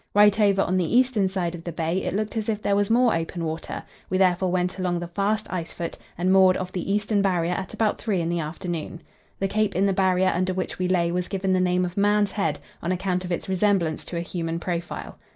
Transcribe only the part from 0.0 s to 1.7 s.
Right over on the eastern side of